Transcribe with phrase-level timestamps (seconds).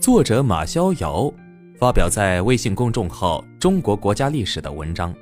[0.00, 1.32] 作者马逍遥
[1.76, 5.12] 发表在微信公众号“中国国家历史”的文章：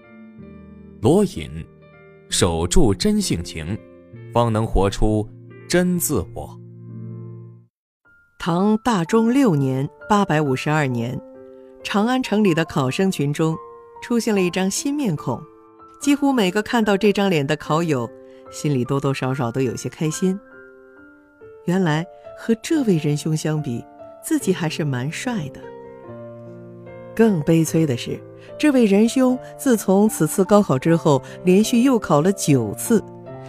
[1.01, 1.51] 罗隐，
[2.29, 3.77] 守住真性情，
[4.35, 5.27] 方能活出
[5.67, 6.61] 真自我。
[8.39, 11.19] 唐大中六年（八百五十二年），
[11.83, 13.57] 长安城里的考生群中
[14.03, 15.41] 出现了一张新面孔，
[16.01, 18.09] 几乎每个看到这张脸的考友，
[18.51, 20.39] 心里多多少少都有些开心。
[21.65, 22.07] 原来
[22.39, 23.83] 和这位仁兄相比，
[24.27, 25.61] 自己还是蛮帅的。
[27.15, 28.21] 更悲催的是，
[28.59, 33.01] 这位仁兄自从此次高考之后，连续又考了九次，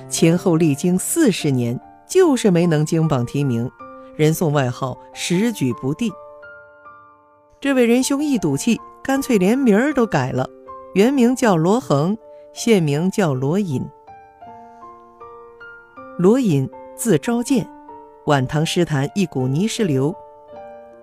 [0.08, 3.68] 前后历经四十年，就是没能金榜题名，
[4.16, 6.12] 人送外号“十举不第”。
[7.60, 10.48] 这位仁兄一赌气，干脆连名儿都改了，
[10.94, 12.16] 原名叫罗恒，
[12.54, 13.84] 现名叫罗隐。
[16.20, 17.68] 罗隐，字昭建，
[18.28, 20.16] 晚唐诗坛一股泥石流。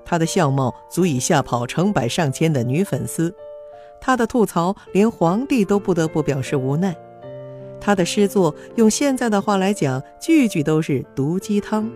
[0.05, 3.35] 他的相貌足以吓跑成百上千的女粉丝，
[4.01, 6.95] 他的吐槽连皇帝都不得不表示无奈。
[7.81, 11.91] 他的诗作用现在的话来讲，句句都是毒鸡汤。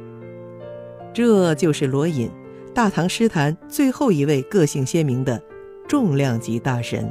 [1.14, 2.30] 这就是罗隐，
[2.74, 5.42] 大唐诗坛最后一位个性鲜明的
[5.88, 7.10] 重量级大神。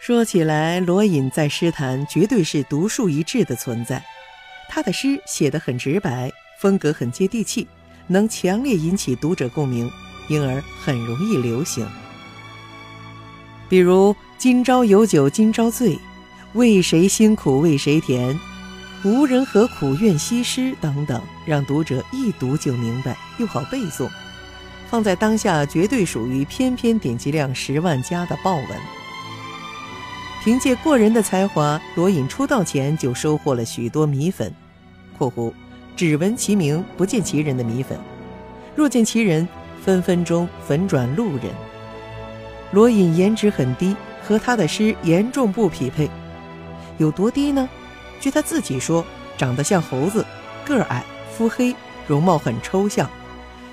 [0.00, 4.02] 说起来，罗隐在诗坛绝对是独树一帜的存在。
[4.74, 7.64] 他的诗写得很直白，风格很接地气，
[8.08, 9.88] 能强烈引起读者共鸣，
[10.28, 11.86] 因而很容易流行。
[13.68, 15.96] 比如“今朝有酒今朝醉，
[16.54, 18.36] 为谁辛苦为谁甜，
[19.04, 24.10] 无人何苦愿西施”等等，让读者一读就明白，又好背诵，
[24.90, 28.68] 放在当下绝对属于偏偏点击量十万加的爆文。
[30.42, 34.52] 凭借过人的才华，罗隐出道前就收获了许多米粉
[35.16, 35.52] （括弧
[35.96, 37.98] 只闻其名不见其人的米粉），
[38.74, 39.48] 若见其人，
[39.84, 41.46] 分分钟粉转路人。
[42.72, 43.96] 罗隐颜值很低，
[44.26, 46.10] 和他的诗严重不匹配。
[46.98, 47.68] 有多低呢？
[48.20, 49.04] 据他自己说，
[49.36, 50.24] 长得像猴子，
[50.64, 51.74] 个矮，肤黑，
[52.06, 53.08] 容貌很抽象。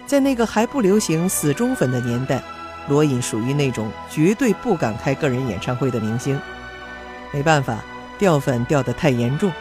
[0.06, 2.44] 在那个还不流行死忠粉的年代，
[2.88, 6.40] 罗隐属于那种绝对不敢开个人演唱会的明星。
[7.32, 7.78] 没办法，
[8.20, 9.52] 掉粉掉得太严重。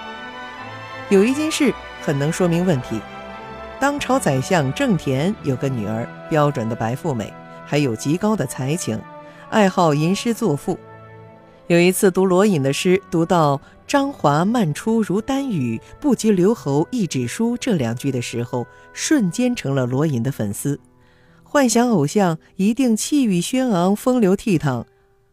[1.11, 3.01] 有一件事很能说明问题：
[3.81, 7.33] 当朝宰相郑田有个女儿，标准的白富美，
[7.67, 8.97] 还有极高的才情，
[9.51, 10.79] 爱好吟诗作赋。
[11.67, 20.79] 有一次读罗隐的诗，读到“张华漫出如丹羽，不及留侯一纸书”这两句的时候，瞬间成了罗隐的粉丝，
[21.43, 24.85] 幻想偶像一定气宇轩昂、风流倜傥。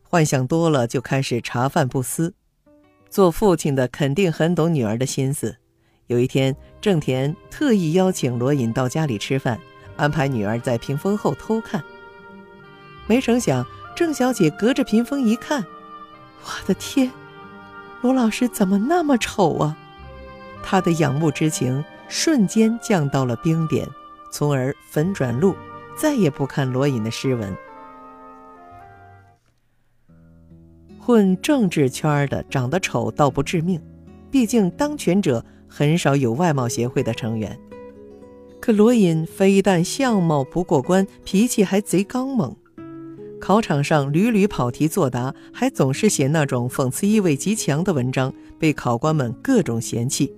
[0.02, 2.34] 幻想多了，就开始茶饭不思。
[3.12, 5.58] 做父亲的肯定很懂女儿的心思。
[6.08, 9.60] 有一天，郑田特意邀请罗隐到家里吃饭，
[9.98, 11.84] 安排女儿在屏风后偷看。
[13.08, 15.66] 没成想，郑小姐隔着屏风一看，
[16.44, 17.12] 我的天，
[18.02, 19.78] 罗老师怎么那么丑啊？
[20.64, 23.86] 她的仰慕之情瞬间降到了冰点，
[24.32, 25.56] 从而粉转路，
[25.98, 27.54] 再也不看罗隐的诗文。
[31.02, 33.82] 混政治圈的长得丑倒不致命，
[34.32, 37.58] 毕竟当权者很少有外貌协会的成员。
[38.60, 42.56] 可罗隐非但相貌不过关，脾气还贼刚猛，
[43.40, 50.34] 考场上屡屡跑题作答，还总是写那种讽刺意味极强的文章，被考官们各种嫌弃。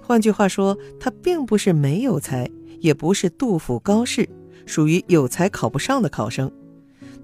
[0.00, 2.48] 换句话说，他并不是没有才，
[2.80, 4.28] 也不是杜甫高适，
[4.64, 6.50] 属于有才考不上的考生。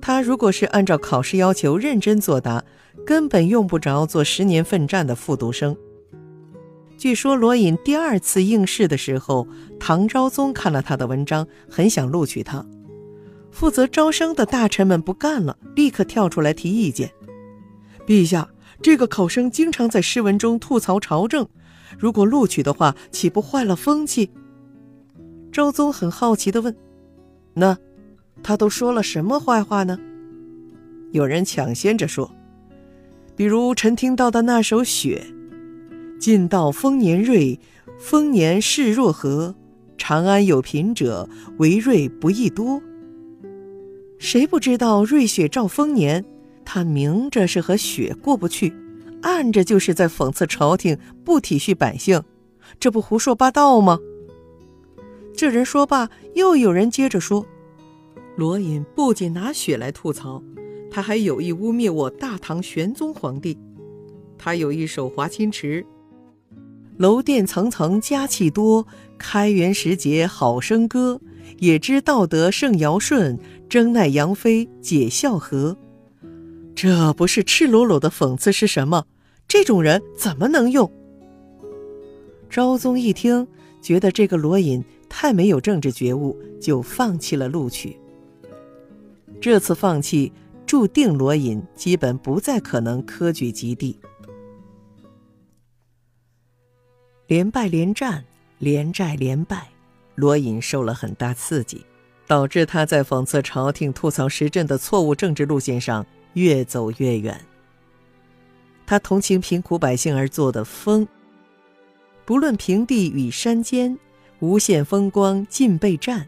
[0.01, 2.63] 他如果是按照考试要求认真作答，
[3.07, 5.77] 根本用不着做十年奋战的复读生。
[6.99, 9.47] 据说罗隐第二次应试的时候，
[9.79, 12.67] 唐昭宗看了他的文章，很想录取他。
[13.53, 17.09] 负责招生的大臣们不干了，立刻跳出来提意见
[18.05, 18.49] ：“陛下，
[18.83, 21.49] 这个考生经常在诗文中吐槽朝政，
[21.97, 24.33] 如果录取的话，岂不坏了风气？”
[25.53, 26.77] 昭宗很好奇地问
[27.55, 27.79] ：“那？”
[28.43, 29.99] 他都说了什么坏话呢？
[31.13, 32.29] 有人抢先着说，
[33.37, 35.25] 比如臣听到的那首《雪》
[36.19, 37.59] ：“晋道丰年瑞，
[37.99, 39.55] 丰年势若何？
[39.97, 41.29] 长安有贫者，
[41.59, 42.83] 唯瑞不亦多。”
[44.19, 46.25] 谁不知道瑞雪兆丰年？
[46.65, 48.75] 他明着是和雪过不去，
[49.23, 52.23] 暗着就是在讽刺朝廷不体恤百姓，
[52.79, 53.99] 这不胡说八道吗？
[55.37, 57.47] 这人说罢，又有人接着说。
[58.37, 60.43] 罗隐不仅拿雪来吐槽，
[60.91, 63.57] 他还有意污蔑我大唐玄宗皇帝。
[64.37, 65.83] 他有一首《华清池》
[66.99, 68.87] ：“楼殿层层佳气多，
[69.17, 71.21] 开元时节好笙歌。
[71.59, 75.77] 也知道德胜尧舜，争奈杨妃解孝和。
[76.75, 79.07] 这不是赤裸裸的讽刺是什么？
[79.49, 80.93] 这种人怎么能用？
[82.51, 83.47] 昭宗一听，
[83.81, 87.97] 觉得这个罗隐太没有政治觉悟，就放弃了录取。
[89.41, 90.33] 这次放弃，
[90.67, 93.99] 注定罗隐基本不再可能科举及第。
[97.29, 98.25] 连败连战，
[98.59, 99.69] 连战连败，
[100.15, 101.85] 罗隐受了很大刺激，
[102.27, 107.39] 导致他在讽刺朝廷、吐槽时政的错误政治路线上越走越远。
[108.87, 111.07] 他同情贫苦百姓而做的风，
[112.25, 113.99] 不论平地与山间，
[114.39, 116.27] 无限风光尽被占，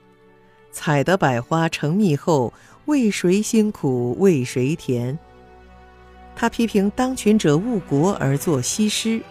[0.70, 2.52] 采得百花成蜜后，
[2.84, 5.18] 为谁辛苦为谁甜？
[6.36, 9.22] 他批评当权者误国而作西施。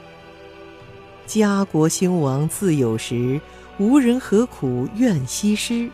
[1.29, 3.39] 家国兴亡自有时，
[3.77, 5.87] 无人何苦怨西施？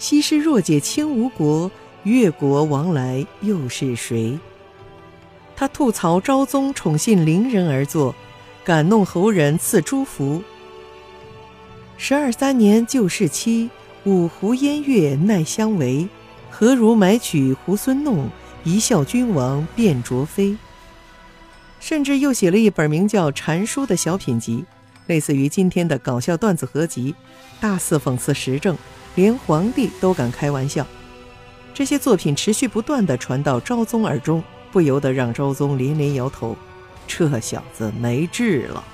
[0.00, 1.70] 西施若解轻吴国，
[2.02, 4.36] 越国往来又是谁？
[5.54, 8.12] 他吐槽昭宗宠信伶人而作，
[8.64, 10.42] 敢弄侯人赐朱福。
[11.96, 13.70] 十二三年旧事期，
[14.02, 16.08] 五湖烟月奈相违？
[16.50, 18.28] 何如买取猢狲弄，
[18.64, 20.56] 一笑君王便卓妃？
[21.80, 24.64] 甚至又写了一本名叫《禅书》的小品集，
[25.06, 27.14] 类似于今天的搞笑段子合集，
[27.60, 28.76] 大肆讽刺时政，
[29.14, 30.86] 连皇帝都敢开玩笑。
[31.72, 34.42] 这些作品持续不断地传到昭宗耳中，
[34.72, 36.56] 不由得让昭宗连连摇头
[37.06, 38.84] ：“这小子没治了。”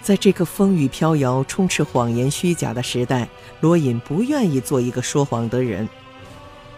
[0.00, 3.28] 在这个风雨飘摇、充斥谎言虚假的时代，
[3.60, 5.86] 罗隐不愿意做一个说谎的人，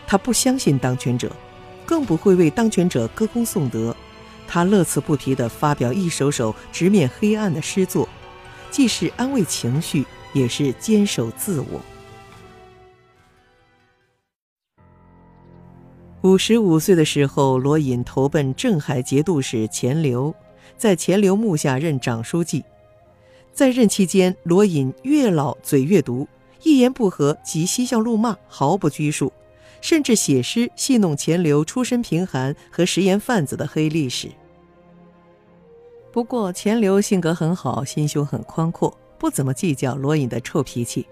[0.06, 1.30] 他不相信当权者。
[1.90, 3.96] 更不会为当权者歌功颂德，
[4.46, 8.08] 他乐此不疲地发表一首首直面黑暗的诗作，
[8.70, 11.80] 既是安慰情绪，也是坚守自我。
[16.22, 20.32] 五十五岁的时候，罗隐投奔镇海节度使钱镠，
[20.76, 22.62] 在钱镠幕下任长书记。
[23.52, 26.28] 在任期间，罗隐越老嘴越毒，
[26.62, 29.32] 一言不合即嬉笑怒骂，毫不拘束。
[29.80, 34.28] 甚至写诗戏弄钱镠出身贫寒和食盐贩子的黑历史。
[36.12, 41.06] 不过钱镠性格很好，心胸很宽阔，不怎么计较罗隐的臭脾气，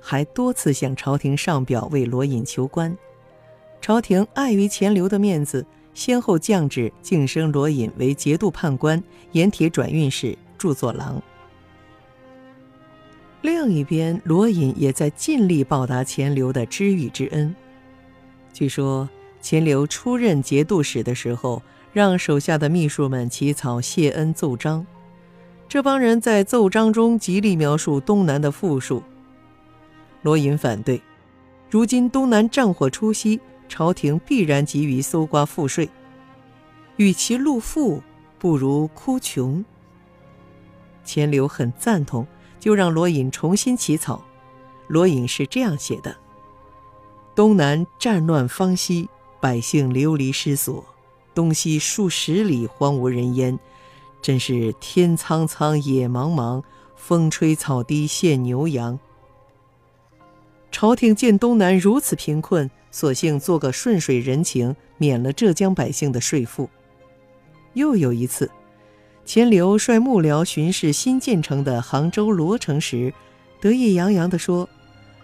[0.00, 2.96] 还多次向朝廷上表为罗隐求官。
[3.80, 11.20] 朝廷碍于钱镠的面子，先后降旨晋升罗隐为节度判官、盐铁转运使、著作郎。
[13.42, 17.54] 另一边，罗隐也在尽力报答钱镠的知遇之恩。
[18.54, 19.06] 据说
[19.40, 21.60] 钱镠出任节度使的时候，
[21.92, 24.86] 让手下的秘书们起草谢恩奏章。
[25.68, 29.02] 这帮人在奏章中极力描述东南的富庶。
[30.22, 31.02] 罗隐反对，
[31.68, 35.88] 如今东南战火初息，朝廷必然急于搜刮赋税，
[36.96, 38.00] 与其露富，
[38.38, 39.64] 不如哭穷。
[41.04, 42.24] 钱镠很赞同，
[42.60, 44.24] 就让罗隐重新起草。
[44.86, 46.16] 罗隐是这样写的。
[47.34, 49.08] 东南战乱方息，
[49.40, 50.84] 百姓流离失所，
[51.34, 53.58] 东西数十里荒无人烟，
[54.22, 56.62] 真是天苍苍，野茫茫，
[56.94, 58.96] 风吹草低见牛羊。
[60.70, 66.70] 朝廷见东南如此贫困，索性做个顺水人情，免了浙江百姓的税赋。
[67.72, 68.48] 又有一次，
[69.24, 73.12] 钱镠率幕僚巡视新建成的杭州罗城时，
[73.60, 74.68] 得意洋洋地说：“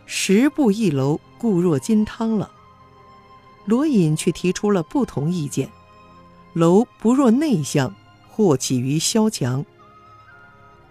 [0.07, 2.51] 十步一楼。”固若金汤了。
[3.65, 5.71] 罗隐却提出了不同意见：
[6.53, 7.95] 楼不若内相，
[8.29, 9.65] 祸起于萧墙。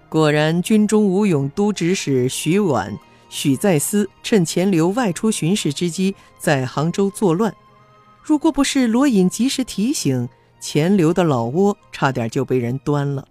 [0.10, 2.98] 果然，军中武勇都指使徐婉、
[3.30, 7.54] 许再思趁钱镠外出巡视之机，在杭州作乱。
[8.24, 10.28] 如果不是罗隐及时提醒，
[10.60, 13.28] 钱镠的老窝差点就被人端了。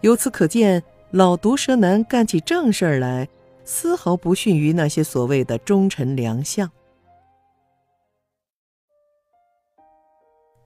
[0.00, 3.28] 由此可见，老毒蛇男干起正事儿来。
[3.66, 6.70] 丝毫不逊于那些所谓的忠臣良相。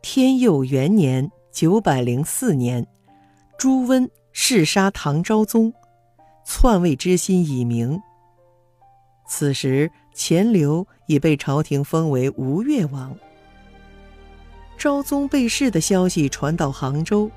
[0.03, 2.87] 天佑元年（九百零四年），
[3.59, 5.73] 朱温弑杀唐昭宗，
[6.45, 8.01] 篡位之心已明。
[9.27, 13.17] 此时，钱镠已被朝廷封为吴越王。
[14.77, 17.31] 昭宗被弑的消息传到杭州，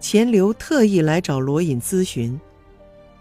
[0.00, 2.38] 钱镠特意来找罗隐咨询，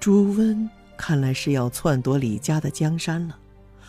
[0.01, 0.70] 朱温。
[0.97, 3.39] 看来是要篡夺李家的江山了，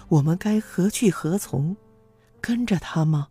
[0.09, 1.77] 我们该何去何从？
[2.41, 3.29] 跟着他吗？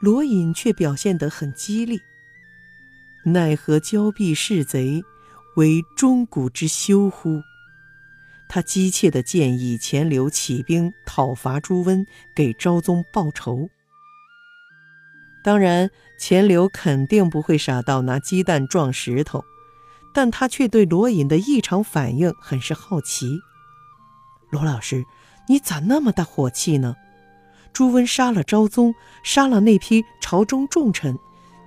[0.00, 1.98] 罗隐却表现得很激烈。
[3.24, 5.02] 奈何交臂弑贼，
[5.56, 7.40] 为钟鼓之羞乎？
[8.48, 13.68] 他急切地建议钱镠起兵讨伐朱温，给昭宗报仇。
[15.42, 19.44] 当然，钱镠肯定不会傻到拿鸡蛋撞石头，
[20.14, 23.40] 但他却对罗隐的异常反应很是好奇。
[24.50, 25.04] 罗老师，
[25.48, 26.94] 你咋那么大火气呢？
[27.72, 28.94] 朱温杀了昭宗，
[29.24, 31.18] 杀了那批朝中重臣，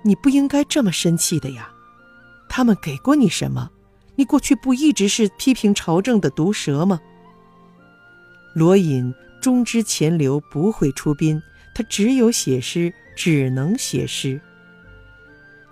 [0.02, 1.70] 你不应该这么生气的呀。
[2.48, 3.70] 他们给过你什么？
[4.16, 6.98] 你过去不一直是批评朝政的毒舌吗？
[8.54, 11.40] 罗隐终知钱镠不会出兵，
[11.74, 14.40] 他只有写诗，只能写诗。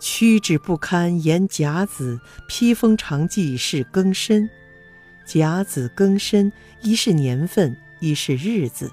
[0.09, 4.49] 屈指不堪言甲子，披风长记是庚申。
[5.27, 8.89] 甲子庚申，一是年份，一是日子，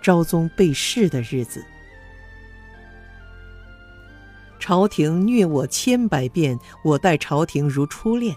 [0.00, 1.62] 昭宗被弑的日子。
[4.58, 8.34] 朝廷虐我千百遍，我待朝廷如初恋。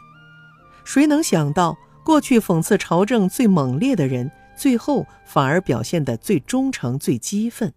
[0.84, 7.74] 谁能想到，过去讽刺朝政最猛烈的人，最后反而表现得最忠诚、最激愤？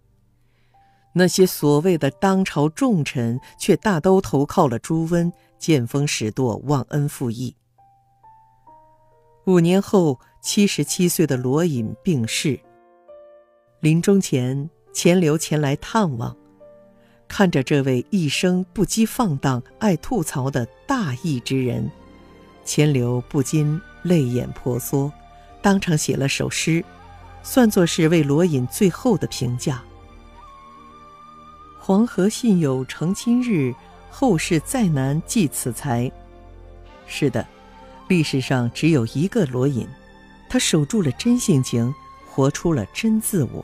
[1.16, 7.54] 那些所谓的当朝重臣，却大都投靠了朱温，见风使舵，忘恩负义。
[9.46, 12.58] 五年后，七十七岁的罗隐病逝。
[13.80, 16.36] 临终前，钱镠前来探望，
[17.28, 21.88] 看着这位一生不羁放荡、爱吐槽的大义之人。
[22.64, 25.12] 钱镠不禁泪眼婆娑，
[25.62, 26.84] 当场写了首诗，
[27.42, 29.84] 算作是为罗隐最后的评价。
[31.86, 33.74] 黄河信有成亲日，
[34.10, 36.10] 后世再难继此才。
[37.06, 37.46] 是的，
[38.08, 39.86] 历史上只有一个罗隐，
[40.48, 41.94] 他守住了真性情，
[42.26, 43.62] 活出了真自我。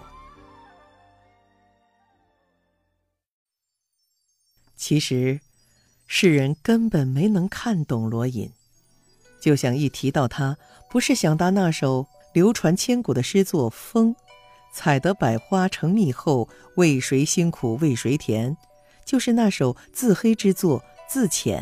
[4.77, 5.41] 其实，
[6.07, 8.51] 世人根本没能看懂罗隐。
[9.41, 10.59] 就像一提到他，
[10.91, 14.15] 不是想到那首流传千古的诗作《风》，
[14.73, 18.57] 采得百花成蜜后，为谁辛苦为谁甜？
[19.05, 21.59] 就是那首自黑之作《自遣》，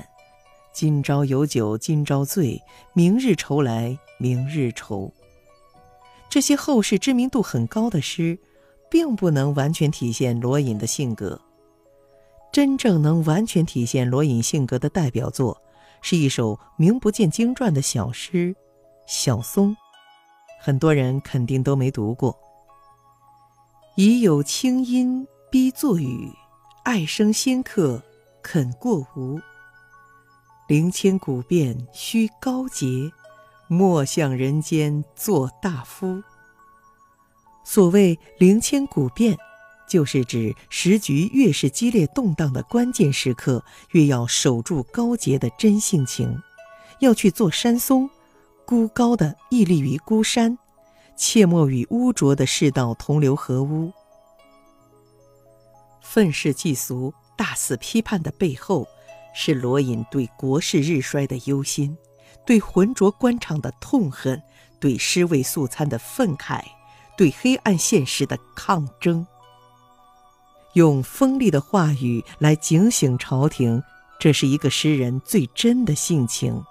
[0.73, 2.61] 今朝有酒今朝醉，
[2.93, 5.13] 明日愁来明日愁。
[6.29, 8.39] 这些后世知名度很高的诗，
[8.91, 11.41] 并不能完全体现罗隐的性格。
[12.53, 15.61] 真正能完全体现罗隐性格的代表作。
[16.01, 18.55] 是一首名不见经传的小诗，
[19.07, 19.71] 《小松》，
[20.61, 22.39] 很多人肯定都没读过。
[23.99, 26.31] 已有清音逼作雨，
[26.85, 28.01] 爱生仙客
[28.41, 29.41] 肯过无。
[30.69, 33.11] 灵谦古变须高洁，
[33.67, 36.23] 莫向人间做大夫。
[37.65, 39.37] 所谓灵谦古变。
[39.89, 46.41] 就是指时局越是激烈动荡的关键时刻，越要守住高洁的真性情，
[47.01, 48.09] 要去做山松，
[48.65, 50.57] 孤高的屹立于孤山，
[51.19, 53.93] 切莫与污浊的世道同流合污。
[56.01, 58.87] 愤世嫉俗、大肆批判的背后，
[59.35, 61.99] 是罗隐对国势日衰的忧心，
[62.47, 64.41] 对浑浊官场的痛恨，
[64.81, 66.63] 对尸位素餐的愤慨，
[67.17, 69.27] 对黑暗现实的抗争。
[70.75, 73.83] 用锋利的话语来警醒朝廷，
[74.21, 76.65] 这是一个诗人最真的性情。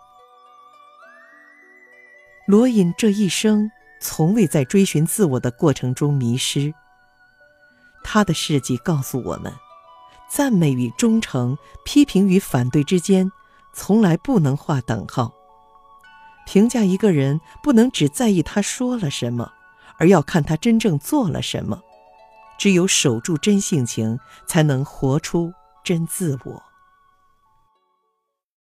[2.47, 6.73] 罗隐这一生从未在追寻自我的过程中迷失。
[8.03, 9.53] 他的事迹告诉我们，
[10.29, 13.31] 赞美与忠诚、批评与反对之间，
[13.73, 15.33] 从来不能划等号。
[16.45, 19.51] 评价一个人，不能只在意他说了什么，
[19.97, 21.81] 而要看他真正做了什么。
[22.57, 26.63] 只有守住真性情，才能活出真自我。